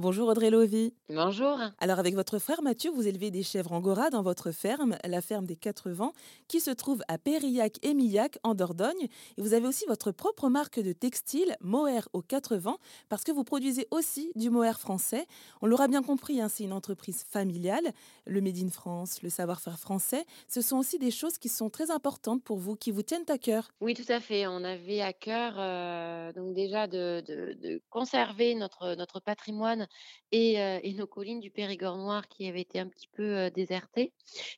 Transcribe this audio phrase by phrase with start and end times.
[0.00, 0.94] Bonjour Audrey Lovy.
[1.08, 1.58] Bonjour.
[1.80, 5.44] Alors avec votre frère Mathieu, vous élevez des chèvres angora dans votre ferme, la ferme
[5.44, 6.12] des Quatre Vents,
[6.46, 9.08] qui se trouve à Périllac et Millac en Dordogne.
[9.36, 13.32] Et vous avez aussi votre propre marque de textile, Mohair aux Quatre Vents, parce que
[13.32, 15.26] vous produisez aussi du mohair français.
[15.62, 17.90] On l'aura bien compris, hein, c'est une entreprise familiale.
[18.24, 21.90] Le Made in France, le savoir-faire français, ce sont aussi des choses qui sont très
[21.90, 23.66] importantes pour vous, qui vous tiennent à cœur.
[23.80, 24.46] Oui, tout à fait.
[24.46, 29.86] On avait à cœur euh, donc déjà de, de- de conserver notre, notre patrimoine
[30.32, 34.12] et, nos collines du Périgord noir qui avaient été un petit peu désertées,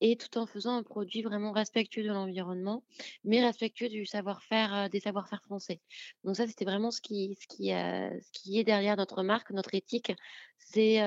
[0.00, 2.82] et tout en faisant un produit vraiment respectueux de l'environnement,
[3.24, 5.80] mais respectueux du savoir-faire, des savoir-faire français.
[6.24, 9.74] Donc ça, c'était vraiment ce qui, ce qui, ce qui est derrière notre marque, notre
[9.74, 10.12] éthique.
[10.58, 11.00] C'est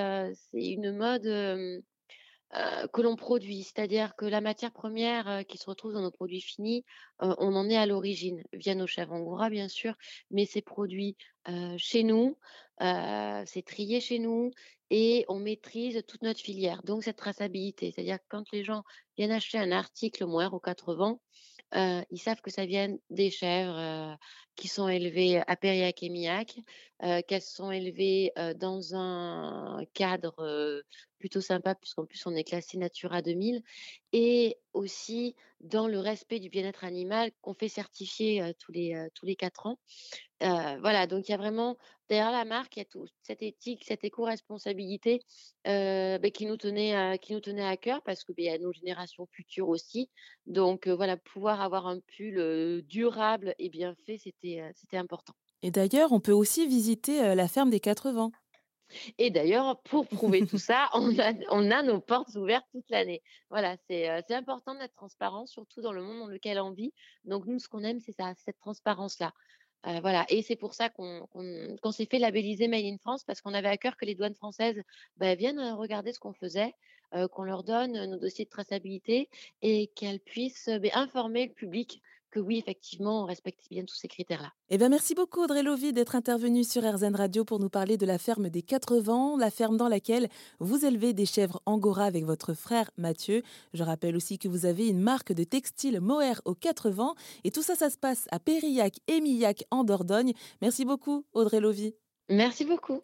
[0.50, 1.82] c'est une mode.
[2.56, 3.62] Euh, que l'on produit.
[3.64, 6.84] C'est-à-dire que la matière première, heu, qui se retrouve dans nos produits finis,
[7.22, 9.94] heu, on en est à l'origine, via nos chèvres angora bien sûr,
[10.30, 11.16] mais c'est produit,
[11.76, 12.38] chez nous,
[12.80, 14.50] c'est trié chez nous
[14.90, 16.82] et on maîtrise toute notre filière.
[16.82, 18.82] Donc cette traçabilité, c'est-à-dire que quand les gens
[19.16, 21.20] viennent acheter un article mohair aux 4 vents,
[21.72, 24.16] ils savent que ça vient des chèvres,
[24.56, 26.58] qui sont élevées à Périac-et-Miac,
[27.04, 30.82] heu, qu'elles sont élevées, heu, dans un cadre, heu,
[31.18, 33.62] plutôt sympa puisqu'en plus on est classé Natura 2000
[34.12, 39.26] et aussi dans le respect du bien-être animal qu'on fait certifier, heu, tous les, tous
[39.26, 39.78] les 4 ans.
[40.40, 41.76] Voilà, donc il y a vraiment
[42.08, 45.20] derrière la marque, il y a tout cette éthique, cette éco-responsabilité,
[45.64, 48.58] beh, qui nous tenait à qui nous tenait à cœur parce que, il y a
[48.58, 50.10] nos générations futures aussi.
[50.46, 55.34] Donc voilà, pouvoir avoir un pull, durable et bien fait, c'était, c'était important.
[55.62, 58.32] Et d'ailleurs, on peut aussi visiter la ferme des Quatre Vents.
[59.18, 63.22] Et d'ailleurs, pour prouver tout ça, on a on a nos portes ouvertes toute l'année.
[63.50, 66.92] Voilà, c'est, important d'être transparent, surtout dans le monde dans lequel on vit.
[67.24, 69.32] Donc nous, ce qu'on aime, c'est ça, cette transparence-là.
[70.00, 73.40] Voilà et c'est pour ça qu'on qu'on qu'on s'est fait labelliser Made in France parce
[73.40, 74.82] qu'on avait à cœur que les douanes françaises,
[75.16, 76.74] bah, viennent, regarder ce qu'on faisait,
[77.32, 79.28] qu'on leur donne, nos dossiers de traçabilité
[79.62, 82.02] et qu'elles puissent, beh, informer le public
[82.36, 84.52] que oui, effectivement, on respecte bien tous ces critères-là.
[84.68, 88.04] Eh bien, merci beaucoup Audrey Lovy d'être intervenue sur RZN Radio pour nous parler de
[88.04, 90.28] la ferme des Quatre Vents, la ferme dans laquelle
[90.60, 93.42] vous élevez des chèvres angora avec votre frère Mathieu.
[93.72, 97.14] Je rappelle aussi que vous avez une marque de textile Mohair aux Quatre Vents
[97.44, 100.34] et tout ça, ça se passe à Périllac et Millac en Dordogne.
[100.60, 101.94] Merci beaucoup Audrey Lovy.
[102.28, 103.00] Merci beaucoup.